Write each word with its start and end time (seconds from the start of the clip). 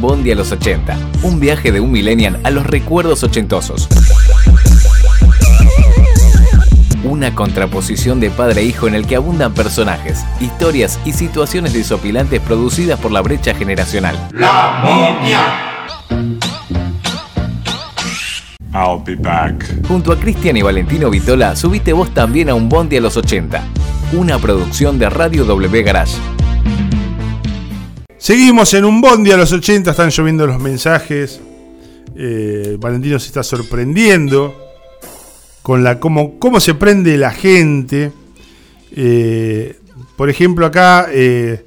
Bondi 0.00 0.30
a 0.30 0.34
los 0.34 0.50
80. 0.50 0.96
Un 1.22 1.40
viaje 1.40 1.72
de 1.72 1.80
un 1.80 1.92
millennial 1.92 2.40
a 2.42 2.50
los 2.50 2.66
recuerdos 2.66 3.22
ochentosos. 3.22 3.88
Una 7.04 7.34
contraposición 7.34 8.20
de 8.20 8.30
padre 8.30 8.62
e 8.62 8.64
hijo 8.64 8.88
en 8.88 8.94
el 8.94 9.06
que 9.06 9.16
abundan 9.16 9.52
personajes, 9.52 10.24
historias 10.40 10.98
y 11.04 11.12
situaciones 11.12 11.72
desopilantes 11.72 12.40
producidas 12.40 12.98
por 12.98 13.12
la 13.12 13.20
brecha 13.20 13.54
generacional. 13.54 14.16
La 14.32 14.80
momia. 14.82 15.70
I'll 18.72 19.02
be 19.04 19.16
back. 19.16 19.86
Junto 19.88 20.12
a 20.12 20.18
Cristian 20.18 20.56
y 20.56 20.62
Valentino 20.62 21.10
Vitola, 21.10 21.56
subiste 21.56 21.92
vos 21.92 22.14
también 22.14 22.48
a 22.48 22.54
Un 22.54 22.68
Bondi 22.68 22.96
a 22.96 23.00
los 23.00 23.16
80. 23.16 23.62
Una 24.12 24.38
producción 24.38 24.98
de 24.98 25.10
Radio 25.10 25.44
W 25.44 25.82
Garage. 25.82 26.16
Seguimos 28.20 28.74
en 28.74 28.84
un 28.84 29.00
bondi 29.00 29.30
a 29.30 29.36
los 29.38 29.50
80, 29.50 29.92
están 29.92 30.10
lloviendo 30.10 30.46
los 30.46 30.60
mensajes. 30.60 31.40
Eh, 32.14 32.76
Valentino 32.78 33.18
se 33.18 33.28
está 33.28 33.42
sorprendiendo 33.42 34.54
con 35.62 35.82
la 35.82 35.98
cómo, 35.98 36.38
cómo 36.38 36.60
se 36.60 36.74
prende 36.74 37.16
la 37.16 37.30
gente. 37.30 38.12
Eh, 38.94 39.78
por 40.16 40.28
ejemplo, 40.28 40.66
acá 40.66 41.08
eh, 41.10 41.64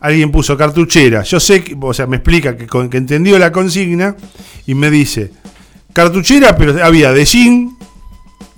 alguien 0.00 0.32
puso 0.32 0.56
cartuchera. 0.56 1.24
Yo 1.24 1.38
sé, 1.38 1.62
que, 1.62 1.76
o 1.78 1.92
sea, 1.92 2.06
me 2.06 2.16
explica 2.16 2.56
que, 2.56 2.66
que 2.66 2.96
entendió 2.96 3.38
la 3.38 3.52
consigna 3.52 4.16
y 4.66 4.74
me 4.74 4.90
dice 4.90 5.30
cartuchera, 5.92 6.56
pero 6.56 6.82
había 6.82 7.12
de 7.12 7.26
jean 7.26 7.76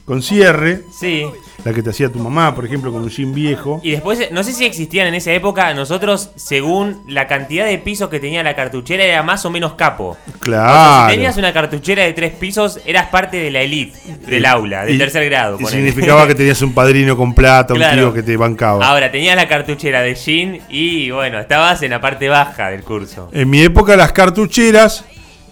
con 0.04 0.22
cierre, 0.22 0.82
Sí. 0.92 1.24
la 1.64 1.72
que 1.72 1.82
te 1.82 1.88
hacía 1.88 2.10
tu 2.12 2.18
mamá, 2.18 2.54
por 2.54 2.66
ejemplo, 2.66 2.92
con 2.92 3.02
un 3.02 3.08
jean 3.08 3.32
viejo. 3.32 3.80
Y 3.82 3.92
después, 3.92 4.30
no 4.32 4.44
sé 4.44 4.52
si 4.52 4.66
existían 4.66 5.06
en 5.06 5.14
esa 5.14 5.32
época, 5.32 5.72
nosotros, 5.72 6.30
según 6.36 7.02
la 7.08 7.26
cantidad 7.26 7.64
de 7.64 7.78
pisos 7.78 8.10
que 8.10 8.20
tenía 8.20 8.42
la 8.42 8.54
cartuchera, 8.54 9.02
era 9.02 9.22
más 9.22 9.46
o 9.46 9.50
menos 9.50 9.72
capo. 9.74 10.18
Claro. 10.40 11.08
Si 11.08 11.14
tenías 11.16 11.38
una 11.38 11.54
cartuchera 11.54 12.02
de 12.04 12.12
tres 12.12 12.34
pisos, 12.34 12.80
eras 12.84 13.08
parte 13.08 13.38
de 13.38 13.50
la 13.50 13.62
elite 13.62 13.98
del 14.26 14.44
aula, 14.44 14.84
del 14.84 14.96
Y- 14.96 14.98
tercer 14.98 15.24
grado. 15.24 15.56
Y 15.58 15.64
significaba 15.64 16.26
que 16.26 16.34
tenías 16.34 16.60
un 16.60 16.74
padrino 16.74 17.16
con 17.16 17.32
plata, 17.34 17.72
un 17.72 17.80
tío 17.94 18.12
que 18.12 18.22
te 18.22 18.36
bancaba. 18.36 18.86
Ahora, 18.86 19.10
tenías 19.10 19.36
la 19.36 19.48
cartuchera 19.48 20.02
de 20.02 20.14
jean 20.16 20.58
y 20.68 21.10
bueno, 21.12 21.40
estabas 21.40 21.80
en 21.82 21.90
la 21.92 22.02
parte 22.02 22.28
baja 22.28 22.68
del 22.68 22.82
curso. 22.82 23.30
En 23.32 23.48
mi 23.48 23.62
época 23.62 23.96
las 23.96 24.12
cartucheras 24.12 25.06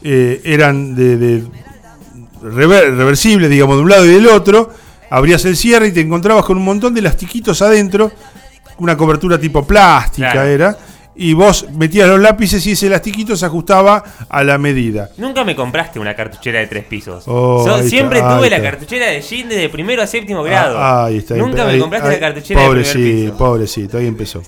eh, 0.05 0.40
eran 0.44 0.94
de, 0.94 1.16
de 1.16 1.42
rever- 2.42 2.96
reversibles, 2.96 3.48
digamos, 3.50 3.76
de 3.76 3.82
un 3.82 3.88
lado 3.90 4.04
y 4.04 4.08
del 4.08 4.26
otro. 4.28 4.70
Abrías 5.10 5.44
el 5.44 5.56
cierre 5.56 5.88
y 5.88 5.92
te 5.92 6.00
encontrabas 6.00 6.44
con 6.44 6.56
un 6.56 6.64
montón 6.64 6.94
de 6.94 7.00
elastiquitos 7.00 7.60
adentro, 7.62 8.10
una 8.78 8.96
cobertura 8.96 9.38
tipo 9.38 9.66
plástica 9.66 10.32
Claro. 10.32 10.48
era. 10.48 10.78
Y 11.14 11.34
vos 11.34 11.66
metías 11.76 12.08
los 12.08 12.18
lápices 12.18 12.66
y 12.66 12.70
ese 12.72 12.86
elastiquito 12.86 13.36
se 13.36 13.44
ajustaba 13.44 14.02
a 14.30 14.42
la 14.42 14.56
medida. 14.56 15.10
Nunca 15.18 15.44
me 15.44 15.54
compraste 15.54 15.98
una 16.00 16.14
cartuchera 16.16 16.60
de 16.60 16.66
tres 16.66 16.84
pisos. 16.86 17.24
Oh, 17.26 17.62
So- 17.62 17.82
siempre 17.86 18.20
está, 18.20 18.38
tuve 18.38 18.48
la 18.48 18.62
cartuchera 18.62 19.08
de 19.08 19.20
jean 19.20 19.50
desde 19.50 19.68
primero 19.68 20.00
a 20.02 20.06
séptimo 20.06 20.42
grado. 20.42 20.78
Ah, 20.78 21.04
ahí 21.04 21.18
está. 21.18 21.34
Nunca 21.36 21.66
me 21.66 21.72
Ahí- 21.72 21.78
compraste 21.78 22.08
ahí- 22.08 22.14
la 22.14 22.20
cartuchera 22.20 22.62
de 22.62 22.66
primer 22.68 22.84
Pobrecito, 22.86 23.22
piso. 23.27 23.36
pobrecito, 23.36 23.98
ahí 23.98 24.06
empezó. 24.06 24.42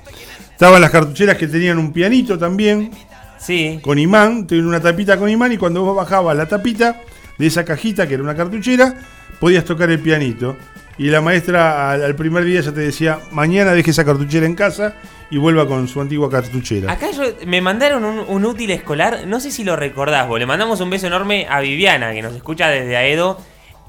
Estaban 0.53 0.81
las 0.81 0.91
cartucheras 0.91 1.36
que 1.36 1.48
tenían 1.48 1.77
un 1.77 1.92
pianito 1.92 2.39
también. 2.39 2.91
Sí. 3.36 3.79
con 3.83 3.98
imán, 3.98 4.47
tenía 4.47 4.64
una 4.67 4.81
tapita 4.81 5.19
con 5.19 5.29
imán 5.29 5.53
y 5.53 5.58
cuando 5.58 5.83
vos 5.83 5.95
bajabas 5.95 6.34
la 6.34 6.47
tapita 6.48 7.03
de 7.39 7.47
esa 7.47 7.65
cajita 7.65 8.07
que 8.07 8.15
era 8.15 8.23
una 8.23 8.35
cartuchera, 8.35 8.95
podías 9.41 9.65
tocar 9.65 9.91
el 9.91 9.99
pianito. 9.99 10.57
Y 10.97 11.09
la 11.09 11.21
maestra 11.21 11.91
al, 11.91 12.05
al 12.05 12.15
primer 12.15 12.45
día 12.45 12.61
ya 12.61 12.73
te 12.73 12.81
decía, 12.81 13.19
mañana 13.33 13.73
deje 13.73 13.91
esa 13.91 14.05
cartuchera 14.05 14.47
en 14.47 14.55
casa 14.55 14.95
y 15.31 15.39
vuelva 15.39 15.67
con 15.67 15.89
su 15.89 16.01
antigua 16.01 16.31
cartuchera. 16.31 16.93
Acá 16.93 17.11
yo, 17.11 17.25
me 17.47 17.61
mandaron 17.61 18.05
un, 18.05 18.21
un 18.21 18.45
útil 18.45 18.71
escolar, 18.71 19.27
no 19.27 19.41
sé 19.41 19.51
si 19.51 19.65
lo 19.65 19.75
recordás, 19.75 20.29
vos. 20.29 20.39
Le 20.39 20.47
mandamos 20.47 20.81
un 20.81 20.91
beso 20.91 21.09
enorme 21.09 21.47
a 21.51 21.61
Viviana, 21.61 22.13
que 22.13 22.23
nos 22.23 22.35
escucha 22.35 22.69
desde 22.69 22.97
Aedo. 22.97 23.41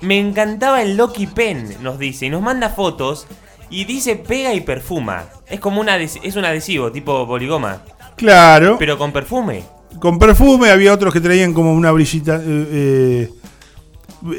Me 0.02 0.20
encantaba 0.20 0.82
el 0.82 0.98
Loki 0.98 1.28
Pen, 1.28 1.76
nos 1.82 2.00
dice, 2.00 2.26
y 2.26 2.30
nos 2.30 2.42
manda 2.42 2.70
fotos 2.70 3.28
y 3.70 3.86
dice 3.86 4.16
pega 4.16 4.54
y 4.54 4.62
perfuma. 4.62 5.26
Es 5.48 5.60
como 5.60 5.82
una 5.82 5.98
es 5.98 6.36
un 6.36 6.46
adhesivo, 6.46 6.92
tipo 6.92 7.28
poligoma, 7.28 7.82
Claro, 8.16 8.78
pero 8.80 8.98
con 8.98 9.12
perfume. 9.12 9.64
Con 10.00 10.20
perfume, 10.20 10.70
había 10.70 10.94
otros 10.94 11.14
que 11.14 11.20
traían 11.20 11.54
como 11.54 11.74
una 11.74 11.92
brillita, 11.92 12.42
eh, 12.44 13.30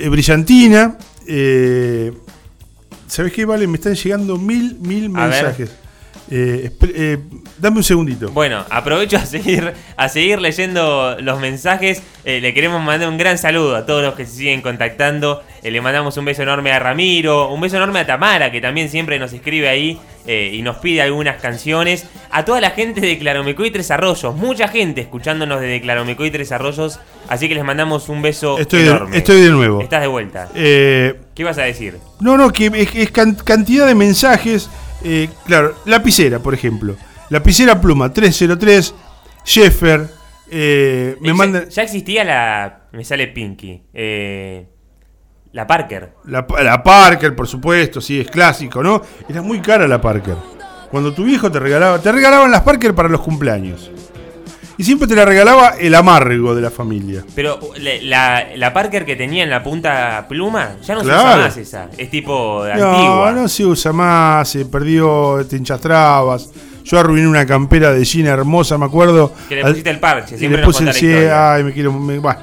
eh, 0.00 0.08
brillantina. 0.08 0.96
Eh, 1.26 2.12
¿Sabés 3.06 3.32
qué, 3.32 3.44
Vale? 3.44 3.66
Me 3.66 3.76
están 3.76 3.94
llegando 3.94 4.36
mil, 4.36 4.76
mil 4.80 5.08
mensajes. 5.08 5.70
Eh, 6.28 6.72
eh, 6.82 7.18
dame 7.58 7.76
un 7.76 7.84
segundito. 7.84 8.30
Bueno, 8.30 8.64
aprovecho 8.68 9.16
a 9.16 9.24
seguir, 9.24 9.72
a 9.96 10.08
seguir 10.08 10.40
leyendo 10.40 11.16
los 11.20 11.40
mensajes. 11.40 12.02
Eh, 12.24 12.40
le 12.40 12.52
queremos 12.52 12.82
mandar 12.82 13.08
un 13.08 13.16
gran 13.16 13.38
saludo 13.38 13.76
a 13.76 13.86
todos 13.86 14.02
los 14.02 14.14
que 14.14 14.26
se 14.26 14.32
siguen 14.32 14.60
contactando. 14.60 15.42
Eh, 15.62 15.70
le 15.70 15.80
mandamos 15.80 16.16
un 16.16 16.24
beso 16.24 16.42
enorme 16.42 16.72
a 16.72 16.80
Ramiro, 16.80 17.52
un 17.52 17.60
beso 17.60 17.76
enorme 17.76 18.00
a 18.00 18.06
Tamara, 18.06 18.50
que 18.50 18.60
también 18.60 18.90
siempre 18.90 19.20
nos 19.20 19.32
escribe 19.32 19.68
ahí 19.68 20.00
eh, 20.26 20.50
y 20.54 20.62
nos 20.62 20.76
pide 20.76 21.02
algunas 21.02 21.40
canciones. 21.40 22.06
A 22.30 22.44
toda 22.44 22.60
la 22.60 22.70
gente 22.70 23.00
de 23.00 23.18
Claromeco 23.18 23.64
y 23.64 23.70
Tres 23.70 23.90
Arroyos, 23.90 24.34
mucha 24.34 24.68
gente 24.68 25.00
escuchándonos 25.00 25.60
desde 25.60 25.80
Claromeco 25.80 26.24
y 26.24 26.30
Tres 26.30 26.52
Arroyos. 26.52 26.98
Así 27.28 27.48
que 27.48 27.54
les 27.54 27.64
mandamos 27.64 28.08
un 28.08 28.22
beso 28.22 28.58
Estoy 28.58 28.82
de- 28.82 29.00
estoy 29.18 29.40
de 29.40 29.50
nuevo. 29.50 29.80
Estás 29.80 30.00
de 30.00 30.06
vuelta. 30.06 30.48
Eh, 30.54 31.14
¿Qué 31.34 31.42
ibas 31.42 31.58
a 31.58 31.62
decir? 31.62 31.98
No, 32.20 32.36
no, 32.36 32.52
que 32.52 32.66
es, 32.66 32.94
es 32.94 33.10
can- 33.10 33.34
cantidad 33.36 33.86
de 33.86 33.94
mensajes. 33.94 34.68
eh, 35.04 35.28
claro, 35.46 35.74
lapicera, 35.84 36.38
por 36.40 36.54
ejemplo. 36.54 36.96
Lapicera 37.30 37.80
pluma 37.80 38.12
303, 38.12 38.94
Sheffer. 39.44 40.08
me 40.50 41.16
ya- 41.20 41.34
mandan. 41.34 41.68
ya, 41.68 41.82
existía 41.82 42.24
la. 42.24 42.88
Me 42.92 43.04
sale 43.04 43.26
Pinky. 43.28 43.82
eh, 43.92 44.66
la 45.56 45.66
Parker. 45.66 46.10
La, 46.26 46.46
la 46.62 46.82
Parker, 46.82 47.34
por 47.34 47.48
supuesto, 47.48 48.00
sí, 48.02 48.20
es 48.20 48.30
clásico, 48.30 48.82
¿no? 48.82 49.00
Era 49.26 49.40
muy 49.40 49.60
cara 49.60 49.88
la 49.88 49.98
Parker. 50.00 50.34
Cuando 50.90 51.12
tu 51.14 51.24
viejo 51.24 51.50
te 51.50 51.58
regalaba. 51.58 51.98
Te 51.98 52.12
regalaban 52.12 52.50
las 52.50 52.60
Parker 52.60 52.94
para 52.94 53.08
los 53.08 53.22
cumpleaños. 53.22 53.90
Y 54.78 54.84
siempre 54.84 55.08
te 55.08 55.14
la 55.16 55.24
regalaba 55.24 55.70
el 55.80 55.94
amargo 55.94 56.54
de 56.54 56.60
la 56.60 56.70
familia. 56.70 57.24
Pero 57.34 57.58
la, 58.02 58.48
la 58.54 58.72
Parker 58.74 59.06
que 59.06 59.16
tenía 59.16 59.42
en 59.44 59.48
la 59.48 59.62
punta 59.62 60.26
pluma, 60.28 60.76
ya 60.82 60.94
no 60.94 61.00
se 61.00 61.06
usa 61.06 61.36
más 61.38 61.56
esa. 61.56 61.88
Es 61.96 62.10
tipo 62.10 62.62
de 62.62 62.74
No, 62.74 62.90
antigua. 62.90 63.32
no 63.32 63.48
se 63.48 63.64
usa 63.64 63.92
más, 63.94 64.50
se 64.50 64.66
perdió, 64.66 65.38
te 65.48 65.56
hinchastrabas. 65.56 66.50
Yo 66.84 66.98
arruiné 67.00 67.26
una 67.26 67.46
campera 67.46 67.92
de 67.92 68.04
Gina 68.04 68.30
hermosa, 68.32 68.76
me 68.76 68.84
acuerdo. 68.84 69.32
Que 69.48 69.54
le 69.56 69.62
Al- 69.62 69.70
pusiste 69.70 69.88
el 69.90 69.98
parche, 70.00 70.34
y 70.34 70.38
siempre 70.38 70.60
le 70.60 70.66
nos 70.66 70.76
puse 70.76 71.06
el 71.08 71.26
la 71.26 71.54
ay, 71.54 71.64
me 71.64 71.72
quiero. 71.72 71.92
me- 71.94 72.18
bah. 72.18 72.42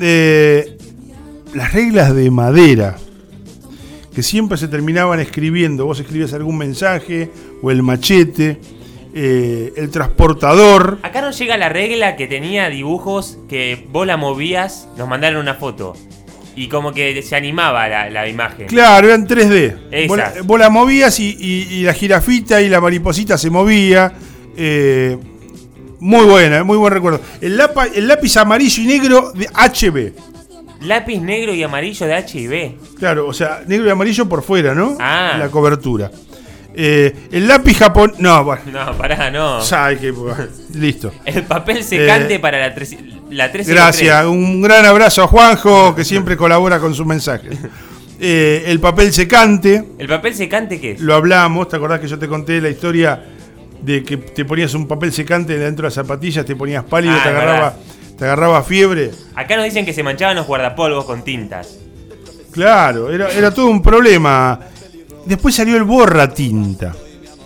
Eh, 0.00 0.71
las 1.54 1.72
reglas 1.72 2.14
de 2.14 2.30
madera, 2.30 2.96
que 4.14 4.22
siempre 4.22 4.58
se 4.58 4.68
terminaban 4.68 5.20
escribiendo. 5.20 5.86
Vos 5.86 6.00
escribías 6.00 6.32
algún 6.34 6.58
mensaje, 6.58 7.30
o 7.62 7.70
el 7.70 7.82
machete, 7.82 8.58
eh, 9.14 9.72
el 9.76 9.90
transportador. 9.90 10.98
Acá 11.02 11.20
no 11.20 11.30
llega 11.30 11.56
la 11.56 11.68
regla 11.68 12.16
que 12.16 12.26
tenía 12.26 12.68
dibujos 12.68 13.38
que 13.48 13.86
vos 13.90 14.06
la 14.06 14.16
movías, 14.16 14.88
nos 14.96 15.08
mandaron 15.08 15.40
una 15.40 15.54
foto. 15.54 15.94
Y 16.54 16.68
como 16.68 16.92
que 16.92 17.22
se 17.22 17.34
animaba 17.34 17.88
la, 17.88 18.10
la 18.10 18.28
imagen. 18.28 18.66
Claro, 18.66 19.08
eran 19.08 19.26
3D. 19.26 19.76
Esas. 19.90 20.08
Vos 20.08 20.16
la, 20.18 20.32
vos 20.44 20.60
la 20.60 20.68
movías 20.68 21.18
y, 21.18 21.34
y- 21.40 21.66
y 21.76 21.82
la 21.84 21.94
jirafita 21.94 22.60
y 22.60 22.68
la 22.68 22.78
mariposita 22.80 23.38
se 23.38 23.48
movía. 23.48 24.12
Eh, 24.54 25.16
muy 25.98 26.26
buena, 26.26 26.62
muy 26.62 26.76
buen 26.76 26.92
recuerdo. 26.92 27.20
El, 27.40 27.56
lapa- 27.56 27.86
el 27.94 28.06
lápiz 28.06 28.36
amarillo 28.36 28.82
y 28.82 28.86
negro 28.86 29.32
de 29.32 29.46
HB. 29.46 30.12
Lápiz 30.84 31.20
negro 31.20 31.54
y 31.54 31.62
amarillo 31.62 32.06
de 32.06 32.14
H 32.14 32.38
y 32.38 32.46
B. 32.46 32.76
Claro, 32.98 33.26
o 33.26 33.32
sea, 33.32 33.62
negro 33.66 33.86
y 33.86 33.90
amarillo 33.90 34.28
por 34.28 34.42
fuera, 34.42 34.74
¿no? 34.74 34.96
Ah. 35.00 35.36
La 35.38 35.48
cobertura. 35.48 36.10
Eh, 36.74 37.14
el 37.32 37.46
lápiz 37.46 37.78
japonés. 37.78 38.18
No, 38.18 38.44
bueno. 38.44 38.62
No, 38.72 38.96
pará, 38.96 39.30
no. 39.30 39.62
Ya 39.62 39.86
hay 39.86 39.96
que. 39.96 40.12
Listo. 40.74 41.12
El 41.24 41.42
papel 41.44 41.84
secante 41.84 42.34
Eh, 42.36 42.38
para 42.38 42.58
la, 42.58 42.74
tres, 42.74 42.96
la 43.30 43.52
303. 43.52 43.66
Gracias. 43.68 44.26
Un 44.26 44.62
gran 44.62 44.84
abrazo 44.86 45.22
a 45.22 45.26
Juanjo, 45.26 45.94
que 45.94 46.04
siempre 46.04 46.36
colabora 46.36 46.78
con 46.78 46.94
sus 46.94 47.06
mensajes. 47.06 47.58
Eh, 48.24 48.64
el 48.68 48.78
papel 48.80 49.12
secante. 49.12 49.84
¿El 49.98 50.06
papel 50.08 50.34
secante 50.34 50.80
qué 50.80 50.92
es? 50.92 51.00
Lo 51.00 51.14
hablamos, 51.14 51.68
¿te 51.68 51.76
acordás 51.76 51.98
que 52.00 52.06
yo 52.08 52.18
te 52.18 52.28
conté 52.28 52.60
la 52.60 52.68
historia 52.70 53.20
de 53.82 54.04
que 54.04 54.16
te 54.16 54.44
ponías 54.44 54.72
un 54.74 54.86
papel 54.86 55.12
secante 55.12 55.58
dentro 55.58 55.82
de 55.82 55.86
las 55.88 55.94
zapatillas, 55.94 56.46
te 56.46 56.54
ponías 56.54 56.84
pálido, 56.84 57.14
Ah, 57.18 57.20
te 57.22 57.28
agarraba, 57.30 57.74
te 58.22 58.26
agarraba 58.26 58.62
fiebre? 58.62 59.10
Acá 59.34 59.56
nos 59.56 59.64
dicen 59.64 59.84
que 59.84 59.92
se 59.92 60.04
manchaban 60.04 60.36
los 60.36 60.46
guardapolvos 60.46 61.04
con 61.04 61.24
tintas. 61.24 61.76
Claro, 62.52 63.10
era, 63.10 63.28
era 63.32 63.52
todo 63.52 63.66
un 63.66 63.82
problema. 63.82 64.60
Después 65.26 65.56
salió 65.56 65.76
el 65.76 65.82
borra 65.82 66.32
tinta. 66.32 66.94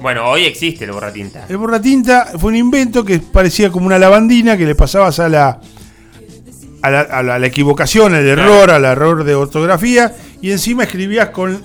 Bueno, 0.02 0.28
hoy 0.28 0.44
existe 0.44 0.84
el 0.84 0.92
borratinta. 0.92 1.46
El 1.48 1.56
borra 1.56 1.80
tinta 1.80 2.26
fue 2.38 2.50
un 2.50 2.56
invento 2.56 3.02
que 3.06 3.20
parecía 3.20 3.70
como 3.70 3.86
una 3.86 3.98
lavandina 3.98 4.58
que 4.58 4.66
le 4.66 4.74
pasabas 4.74 5.18
a 5.18 5.30
la 5.30 5.60
a 6.82 6.90
la, 6.90 7.00
a 7.00 7.22
la- 7.22 7.34
a 7.36 7.38
la 7.38 7.46
equivocación, 7.46 8.14
al 8.14 8.26
error, 8.26 8.70
al 8.70 8.84
error 8.84 9.24
de 9.24 9.34
ortografía 9.34 10.14
y 10.42 10.50
encima 10.52 10.84
escribías 10.84 11.30
con 11.30 11.62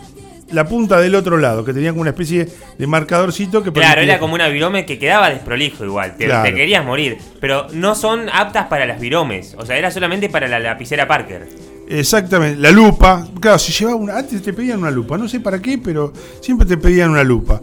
la 0.52 0.66
punta 0.68 1.00
del 1.00 1.16
otro 1.16 1.38
lado, 1.38 1.64
que 1.66 1.74
tenía 1.74 1.92
como 1.92 2.02
una 2.02 2.10
especie 2.12 2.48
de 2.78 2.88
marcadorcito 2.88 3.64
que 3.64 3.72
Claro, 3.72 3.90
permitía- 3.96 4.14
era 4.14 4.20
como 4.20 4.36
una 4.36 4.48
virome 4.50 4.86
que 4.86 4.98
quedaba 5.00 5.30
desprolijo 5.30 5.86
igual. 5.86 6.16
Te, 6.18 6.26
Claro. 6.26 6.44
te 6.50 6.54
querías 6.56 6.86
morir. 6.86 7.18
Pero 7.40 7.68
no 7.74 7.96
son 7.96 8.30
aptas 8.32 8.68
para 8.68 8.86
las 8.86 9.00
viromes. 9.00 9.56
O 9.58 9.66
sea, 9.66 9.78
era 9.78 9.92
solamente 9.92 10.30
para 10.30 10.48
la 10.48 10.60
lapicera 10.60 11.08
Parker. 11.08 11.48
Exactamente, 11.90 12.60
la 12.62 12.72
lupa. 12.72 13.28
Claro, 13.40 13.60
si 13.60 13.74
llevaba 13.74 13.98
una. 13.98 14.18
Antes 14.18 14.42
te 14.42 14.54
pedían 14.54 14.80
una 14.80 14.92
lupa, 14.92 15.18
no 15.18 15.28
sé 15.28 15.40
para 15.42 15.62
qué, 15.62 15.78
pero 15.78 16.14
siempre 16.42 16.66
te 16.68 16.78
pedían 16.78 17.10
una 17.10 17.24
lupa. 17.24 17.60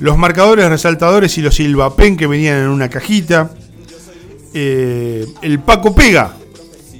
Los 0.00 0.18
marcadores 0.18 0.68
resaltadores 0.68 1.36
y 1.38 1.42
los 1.42 1.54
silvapen 1.54 2.16
que 2.16 2.26
venían 2.26 2.58
en 2.58 2.68
una 2.68 2.88
cajita. 2.90 3.50
Eh, 4.54 5.26
el 5.42 5.58
Paco 5.60 5.94
Pega. 5.94 6.32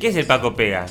¿Qué 0.00 0.08
es 0.08 0.16
el 0.16 0.24
Paco 0.26 0.54
Pega? 0.54 0.86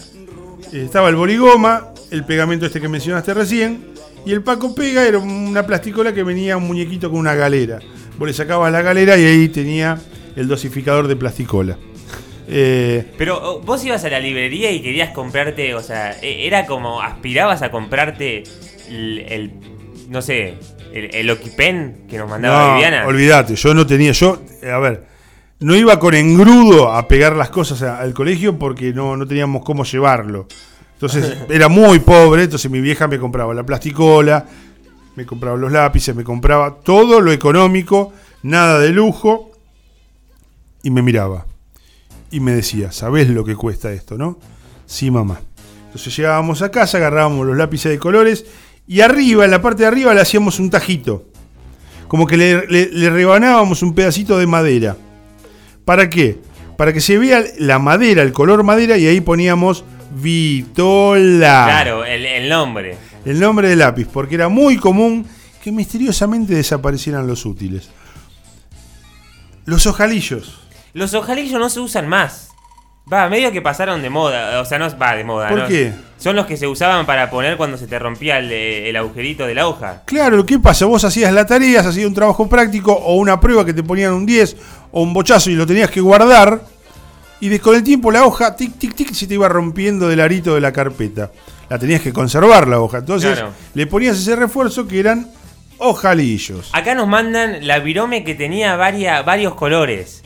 Eh, 0.71 0.83
Estaba 0.85 1.09
el 1.09 1.15
boligoma, 1.15 1.87
el 2.11 2.23
pegamento 2.25 2.65
este 2.65 2.79
que 2.79 2.87
mencionaste 2.87 3.33
recién. 3.33 3.90
Y 4.25 4.31
el 4.33 4.43
Paco 4.43 4.75
Pega 4.75 5.07
era 5.07 5.17
una 5.17 5.65
plasticola 5.65 6.13
que 6.13 6.23
venía 6.23 6.57
un 6.57 6.67
muñequito 6.67 7.09
con 7.09 7.19
una 7.19 7.33
galera. 7.33 7.79
Vos 8.17 8.27
le 8.27 8.33
sacabas 8.33 8.71
la 8.71 8.81
galera 8.81 9.17
y 9.17 9.25
ahí 9.25 9.49
tenía 9.49 9.97
el 10.35 10.47
dosificador 10.47 11.07
de 11.07 11.15
plasticola. 11.15 11.77
Eh, 12.47 13.11
Pero 13.17 13.39
oh, 13.41 13.61
vos 13.61 13.83
ibas 13.85 14.03
a 14.03 14.09
la 14.09 14.19
librería 14.19 14.71
y 14.71 14.81
querías 14.81 15.11
comprarte, 15.11 15.73
o 15.73 15.81
sea, 15.81 16.11
e- 16.21 16.45
era 16.45 16.65
como 16.65 17.01
aspirabas 17.01 17.61
a 17.61 17.71
comprarte 17.71 18.43
el, 18.89 19.19
el- 19.27 19.51
no 20.09 20.21
sé, 20.21 20.55
el, 20.93 21.15
el 21.15 21.29
Okipen 21.29 22.05
que 22.09 22.17
nos 22.17 22.29
mandaba 22.29 22.67
No, 22.69 22.73
Viviana. 22.75 23.05
olvídate, 23.07 23.55
yo 23.55 23.73
no 23.73 23.87
tenía, 23.87 24.11
yo, 24.11 24.41
eh, 24.61 24.69
a 24.69 24.79
ver, 24.79 25.05
no 25.61 25.75
iba 25.75 25.97
con 25.97 26.13
engrudo 26.13 26.91
a 26.91 27.07
pegar 27.07 27.35
las 27.37 27.49
cosas 27.49 27.81
a- 27.83 27.99
al 27.99 28.13
colegio 28.13 28.59
porque 28.59 28.91
no, 28.93 29.15
no 29.15 29.25
teníamos 29.25 29.63
cómo 29.63 29.83
llevarlo. 29.85 30.47
Entonces 31.01 31.35
era 31.49 31.67
muy 31.67 31.97
pobre, 31.97 32.43
entonces 32.43 32.69
mi 32.69 32.79
vieja 32.79 33.07
me 33.07 33.17
compraba 33.17 33.55
la 33.55 33.63
plasticola, 33.65 34.45
me 35.15 35.25
compraba 35.25 35.57
los 35.57 35.71
lápices, 35.71 36.15
me 36.15 36.23
compraba 36.23 36.75
todo 36.75 37.19
lo 37.21 37.31
económico, 37.31 38.13
nada 38.43 38.77
de 38.77 38.89
lujo, 38.89 39.49
y 40.83 40.91
me 40.91 41.01
miraba. 41.01 41.47
Y 42.29 42.39
me 42.39 42.51
decía, 42.51 42.91
¿sabés 42.91 43.29
lo 43.29 43.43
que 43.43 43.55
cuesta 43.55 43.91
esto, 43.91 44.15
no? 44.15 44.37
Sí, 44.85 45.09
mamá. 45.09 45.41
Entonces 45.87 46.15
llegábamos 46.15 46.61
a 46.61 46.69
casa, 46.69 46.97
agarrábamos 46.99 47.47
los 47.47 47.57
lápices 47.57 47.91
de 47.91 47.97
colores 47.97 48.45
y 48.87 49.01
arriba, 49.01 49.43
en 49.43 49.51
la 49.51 49.61
parte 49.61 49.81
de 49.81 49.87
arriba, 49.87 50.13
le 50.13 50.21
hacíamos 50.21 50.59
un 50.59 50.69
tajito. 50.69 51.25
Como 52.07 52.27
que 52.27 52.37
le, 52.37 52.67
le- 52.67 52.89
le 52.91 53.09
rebanábamos 53.09 53.81
un 53.81 53.95
pedacito 53.95 54.37
de 54.37 54.45
madera. 54.45 54.97
¿Para 55.83 56.09
qué? 56.11 56.39
Para 56.77 56.93
que 56.93 57.01
se 57.01 57.17
vea 57.17 57.43
la 57.57 57.79
madera, 57.79 58.21
el 58.21 58.33
color 58.33 58.63
madera, 58.63 58.97
y 58.97 59.07
ahí 59.07 59.19
poníamos 59.19 59.83
Vitola. 60.13 61.65
Claro, 61.65 62.05
el, 62.05 62.25
el 62.25 62.49
nombre. 62.49 62.97
El 63.25 63.39
nombre 63.39 63.69
del 63.69 63.79
lápiz, 63.79 64.07
porque 64.11 64.35
era 64.35 64.49
muy 64.49 64.77
común 64.77 65.25
que 65.63 65.71
misteriosamente 65.71 66.55
desaparecieran 66.55 67.27
los 67.27 67.45
útiles. 67.45 67.89
Los 69.65 69.85
ojalillos. 69.85 70.59
Los 70.93 71.13
ojalillos 71.13 71.59
no 71.59 71.69
se 71.69 71.79
usan 71.79 72.07
más. 72.07 72.49
Va, 73.11 73.27
medio 73.29 73.51
que 73.51 73.61
pasaron 73.61 74.01
de 74.01 74.09
moda. 74.09 74.59
O 74.61 74.65
sea, 74.65 74.79
no 74.79 74.87
va 74.97 75.15
de 75.15 75.23
moda. 75.23 75.49
¿Por 75.49 75.59
¿no? 75.59 75.67
qué? 75.67 75.93
Son 76.17 76.35
los 76.35 76.45
que 76.45 76.55
se 76.55 76.67
usaban 76.67 77.05
para 77.05 77.29
poner 77.29 77.57
cuando 77.57 77.77
se 77.77 77.87
te 77.87 77.97
rompía 77.99 78.37
el, 78.37 78.51
el 78.51 78.95
agujerito 78.95 79.45
de 79.45 79.55
la 79.55 79.67
hoja. 79.67 80.03
Claro, 80.05 80.45
¿qué 80.45 80.59
pasa? 80.59 80.85
Vos 80.85 81.03
hacías 81.03 81.33
la 81.33 81.45
tarea, 81.45 81.81
hacías 81.81 82.05
un 82.05 82.13
trabajo 82.13 82.47
práctico 82.47 82.93
o 82.93 83.15
una 83.15 83.39
prueba 83.39 83.65
que 83.65 83.73
te 83.73 83.83
ponían 83.83 84.13
un 84.13 84.25
10 84.25 84.55
o 84.91 85.01
un 85.01 85.13
bochazo 85.13 85.49
y 85.49 85.55
lo 85.55 85.65
tenías 85.65 85.89
que 85.89 85.99
guardar. 85.99 86.61
Y 87.41 87.49
de- 87.49 87.59
con 87.59 87.75
el 87.75 87.83
tiempo 87.83 88.11
la 88.11 88.25
hoja, 88.25 88.55
tic, 88.55 88.77
tic, 88.77 88.93
tic, 88.95 89.13
se 89.13 89.27
te 89.27 89.33
iba 89.33 89.49
rompiendo 89.49 90.07
del 90.07 90.19
arito 90.21 90.55
de 90.55 90.61
la 90.61 90.71
carpeta. 90.71 91.31
La 91.69 91.77
tenías 91.79 92.01
que 92.01 92.13
conservar 92.13 92.67
la 92.67 92.79
hoja. 92.79 92.99
Entonces 92.99 93.33
Claro. 93.33 93.51
le 93.73 93.87
ponías 93.87 94.17
ese 94.17 94.35
refuerzo 94.35 94.87
que 94.87 94.99
eran 94.99 95.27
ojalillos. 95.77 96.69
Acá 96.73 96.93
nos 96.95 97.07
mandan 97.07 97.65
la 97.67 97.79
virome 97.79 98.23
que 98.23 98.35
tenía 98.35 98.75
varia- 98.75 99.21
varios 99.23 99.55
colores. 99.55 100.21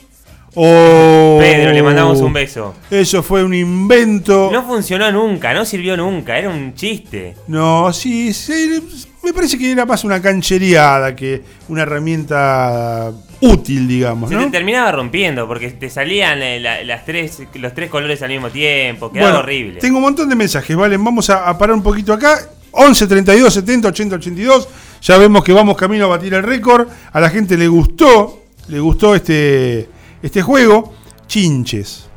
Oh, 0.58 1.38
Pedro, 1.40 1.72
le 1.74 1.84
mandamos 1.84 2.20
un 2.22 2.32
beso. 2.32 2.74
Eso 2.90 3.22
fue 3.22 3.44
un 3.44 3.54
invento. 3.54 4.50
No 4.54 4.64
funcionó 4.66 5.12
nunca, 5.12 5.54
no 5.54 5.66
sirvió 5.66 5.98
nunca, 5.98 6.38
era 6.38 6.50
un 6.50 6.74
chiste. 6.74 7.36
No, 7.48 7.92
sí, 7.92 8.34
sí, 8.34 8.82
me 9.22 9.34
parece 9.34 9.58
que 9.58 9.70
era 9.72 9.86
más 9.86 10.06
una 10.06 10.22
canchereada 10.22 11.14
que 11.14 11.42
una 11.68 11.82
herramienta 11.82 13.12
útil, 13.46 13.88
digamos, 13.88 14.30
Se 14.30 14.36
¿no? 14.36 14.44
te 14.46 14.52
terminaba 14.52 14.92
rompiendo 14.92 15.48
porque 15.48 15.70
te 15.72 15.90
salían 15.90 16.42
eh, 16.42 16.60
la- 16.60 16.84
las 16.84 17.06
tres, 17.06 17.42
los 17.56 17.74
tres 17.74 17.90
colores 17.90 18.22
al 18.22 18.30
mismo 18.30 18.50
tiempo, 18.50 19.12
quedaba 19.12 19.30
Bueno, 19.32 19.44
horrible. 19.44 19.80
Tengo 19.80 19.98
un 19.98 20.04
montón 20.04 20.28
de 20.30 20.36
mensajes, 20.36 20.76
¿vale? 20.76 20.98
Vamos 20.98 21.30
a, 21.30 21.48
a 21.50 21.58
parar 21.58 21.76
un 21.76 21.84
poquito 21.84 22.14
acá. 22.14 22.40
11 22.72 23.08
32 23.08 23.54
70 23.54 23.88
80 23.90 24.16
82. 24.18 24.68
Ya 25.02 25.18
vemos 25.18 25.44
que 25.44 25.54
vamos 25.54 25.78
camino 25.78 26.06
a 26.06 26.08
batir 26.10 26.34
el 26.34 26.44
récord. 26.44 26.88
A 27.14 27.20
la 27.22 27.30
gente 27.30 27.56
le 27.58 27.68
gustó, 27.68 28.44
le 28.68 28.80
gustó 28.80 29.16
este, 29.16 29.88
este 30.22 30.42
juego. 30.42 30.94
Chinches. 31.28 32.10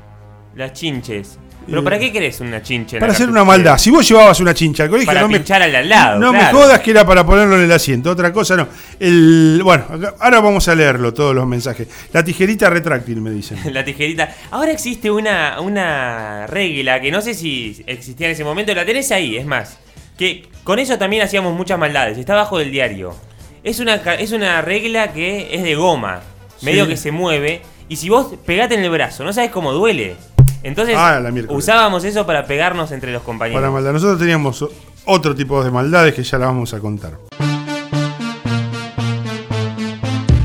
Las 0.56 0.72
chinches. 0.72 1.38
¿Pero 1.68 1.80
Eh, 1.80 1.84
para 1.84 1.98
qué 1.98 2.10
querés 2.10 2.40
una 2.40 2.62
chinche? 2.62 2.96
en 2.96 3.00
Para 3.00 3.12
la 3.12 3.16
hacer 3.16 3.28
una 3.28 3.44
maldad. 3.44 3.76
Si 3.78 3.90
vos 3.90 4.08
llevabas 4.08 4.40
una 4.40 4.54
chincha 4.54 4.84
al 4.84 4.88
colegio, 4.90 5.06
Para 5.06 5.20
no 5.20 5.28
me, 5.28 5.36
pinchar 5.38 5.62
al 5.62 5.74
al 5.74 5.88
lado. 5.88 6.18
no 6.18 6.32
me 6.32 6.44
jodas 6.46 6.80
que 6.80 6.90
era 6.92 7.04
para 7.06 7.24
ponerlo 7.26 7.56
en 7.56 7.62
el 7.64 7.72
asiento. 7.72 8.10
Otra 8.10 8.32
cosa 8.32 8.56
no. 8.56 8.68
El, 8.98 9.60
bueno, 9.62 9.84
ahora 10.18 10.40
vamos 10.40 10.66
a 10.68 10.74
leerlo, 10.74 11.12
todos 11.12 11.34
los 11.34 11.46
mensajes. 11.46 11.88
La 12.12 12.24
tijerita 12.24 12.70
retráctil, 12.70 13.20
me 13.20 13.30
dicen. 13.30 13.58
La 13.74 13.84
tijerita. 13.84 14.34
Ahora 14.50 14.72
existe 14.72 15.10
una, 15.10 15.60
una 15.60 16.46
regla 16.46 17.00
que 17.00 17.10
no 17.10 17.20
sé 17.20 17.34
si 17.34 17.82
existía 17.86 18.26
en 18.28 18.32
ese 18.32 18.44
momento. 18.44 18.74
La 18.74 18.86
tenés 18.86 19.10
ahí, 19.12 19.36
es 19.36 19.46
más. 19.46 19.78
Que 20.16 20.46
con 20.64 20.78
eso 20.78 20.98
también 20.98 21.22
hacíamos 21.22 21.54
muchas 21.54 21.78
maldades. 21.78 22.18
Está 22.18 22.32
abajo 22.32 22.58
del 22.58 22.70
diario. 22.70 23.14
Es 23.62 23.78
una, 23.80 23.96
es 23.96 24.32
una 24.32 24.62
regla 24.62 25.12
que 25.12 25.48
es 25.54 25.62
de 25.62 25.74
goma. 25.74 26.22
Medio 26.62 26.84
Sí. 26.84 26.90
que 26.90 26.96
se 26.96 27.12
mueve. 27.12 27.62
Y 27.88 27.96
si 27.96 28.08
vos 28.08 28.34
pegate 28.44 28.74
en 28.74 28.82
el 28.84 28.90
brazo, 28.90 29.22
no 29.24 29.32
sabes 29.32 29.50
cómo 29.50 29.72
duele. 29.72 30.16
Entonces 30.62 30.96
Ah, 30.98 31.20
usábamos 31.48 32.04
eso 32.04 32.26
para 32.26 32.44
pegarnos 32.46 32.90
entre 32.92 33.12
los 33.12 33.22
compañeros. 33.22 33.60
Para 33.60 33.70
maldad. 33.72 33.92
Nosotros 33.92 34.18
teníamos 34.18 34.64
otro 35.04 35.34
tipo 35.34 35.62
de 35.62 35.70
maldades 35.70 36.14
que 36.14 36.22
ya 36.22 36.38
las 36.38 36.48
vamos 36.48 36.74
a 36.74 36.80
contar. 36.80 37.18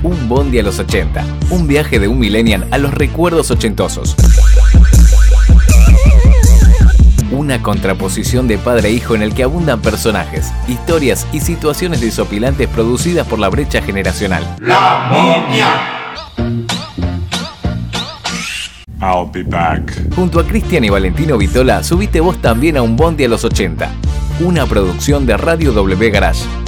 Un 0.03 0.27
bondi 0.29 0.59
a 0.59 0.63
los 0.63 0.79
80. 0.79 1.23
Un 1.49 1.67
viaje 1.67 1.99
de 1.99 2.07
un 2.07 2.19
millennial 2.19 2.67
a 2.71 2.77
los 2.77 2.93
recuerdos 2.93 3.51
ochentosos. 3.51 4.15
Una 7.31 7.63
contraposición 7.63 8.47
de 8.47 8.57
padre 8.59 8.89
e 8.89 8.91
hijo 8.91 9.15
en 9.15 9.23
el 9.23 9.33
que 9.33 9.43
abundan 9.43 9.81
personajes, 9.81 10.51
historias 10.67 11.25
y 11.33 11.39
situaciones 11.39 11.99
desopilantes 11.99 12.67
producidas 12.69 13.27
por 13.27 13.39
la 13.39 13.49
brecha 13.49 13.81
generacional. 13.81 14.43
La 14.59 15.07
momia. 15.09 16.62
I'll 19.03 19.29
be 19.29 19.43
back. 19.43 19.91
Junto 20.15 20.39
a 20.39 20.47
Cristian 20.47 20.85
y 20.85 20.89
Valentino 20.89 21.37
Vitola, 21.37 21.83
subiste 21.83 22.21
vos 22.21 22.41
también 22.41 22.77
a 22.77 22.81
un 22.81 22.95
bondi 22.95 23.25
a 23.25 23.27
los 23.27 23.43
80. 23.43 23.91
Una 24.39 24.65
producción 24.65 25.25
de 25.25 25.35
Radio 25.35 25.73
W 25.73 26.09
Garage. 26.09 26.62